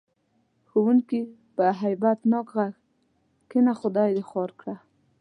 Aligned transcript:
ښوونکي 0.69 1.21
په 1.55 1.65
هیبت 1.81 2.19
ناک 2.31 2.47
غږ: 2.55 2.73
کېنه 3.49 3.73
خدای 3.79 4.09
دې 4.15 4.23
خوار 4.29 4.51
کړه. 4.59 4.75